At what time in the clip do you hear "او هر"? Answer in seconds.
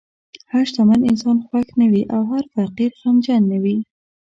2.15-2.43